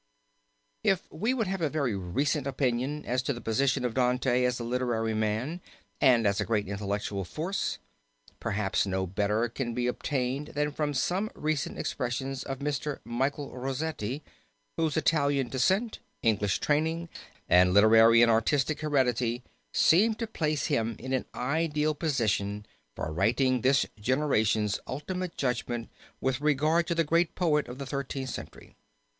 If 0.83 1.03
we 1.11 1.31
would 1.35 1.45
have 1.45 1.61
a 1.61 1.69
very 1.69 1.95
recent 1.95 2.47
opinion 2.47 3.05
as 3.05 3.21
to 3.21 3.33
the 3.33 3.39
position 3.39 3.85
of 3.85 3.93
Dante 3.93 4.45
as 4.45 4.59
a 4.59 4.63
literary 4.63 5.13
man 5.13 5.61
and 6.01 6.25
as 6.25 6.41
a 6.41 6.43
great 6.43 6.67
intellectual 6.67 7.23
force, 7.23 7.77
perhaps 8.39 8.87
no 8.87 9.05
better 9.05 9.47
can 9.47 9.75
be 9.75 9.85
obtained 9.85 10.47
than 10.55 10.71
from 10.71 10.95
some 10.95 11.29
recent 11.35 11.77
expressions 11.77 12.41
of 12.41 12.57
Mr. 12.57 12.97
Michael 13.05 13.55
Rossetti, 13.55 14.23
whose 14.75 14.97
Italian 14.97 15.49
descent, 15.49 15.99
English 16.23 16.57
training, 16.57 17.07
and 17.47 17.71
literary 17.71 18.23
and 18.23 18.31
artistic 18.31 18.81
heredity, 18.81 19.43
seem 19.71 20.15
to 20.15 20.25
place 20.25 20.65
him 20.65 20.95
in 20.97 21.13
an 21.13 21.25
ideal 21.35 21.93
position 21.93 22.65
for 22.95 23.13
writing 23.13 23.61
this 23.61 23.85
generation's 23.99 24.79
ultimate 24.87 25.37
judgment 25.37 25.91
with 26.19 26.41
regard 26.41 26.87
to 26.87 26.95
the 26.95 27.03
great 27.03 27.35
poet 27.35 27.67
of 27.67 27.77
the 27.77 27.85
Thirteenth 27.85 28.31
Century. 28.31 28.73